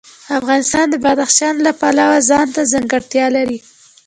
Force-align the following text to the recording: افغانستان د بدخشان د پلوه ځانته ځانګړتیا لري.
افغانستان 0.39 0.85
د 0.89 0.95
بدخشان 1.05 1.55
د 1.61 1.67
پلوه 1.79 2.17
ځانته 2.29 2.61
ځانګړتیا 2.71 3.25
لري. 3.37 3.57